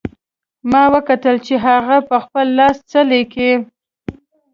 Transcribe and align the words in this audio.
ما 0.71 0.83
وکتل 0.93 1.35
چې 1.45 1.53
هغه 1.67 1.97
په 2.09 2.17
خپل 2.23 2.45
لاس 2.59 2.77
څه 2.91 2.99
لیکي 3.11 3.51